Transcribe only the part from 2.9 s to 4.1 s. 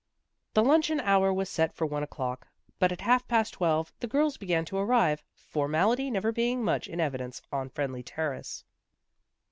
at half past twelve, the